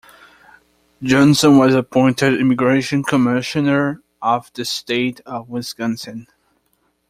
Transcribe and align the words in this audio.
Johnson 1.03 1.59
was 1.59 1.75
appointed 1.75 2.41
Immigration 2.41 3.03
Commissioner 3.03 4.01
of 4.19 4.51
the 4.53 4.65
state 4.65 5.19
of 5.27 5.47
Wisconsin. 5.47 6.25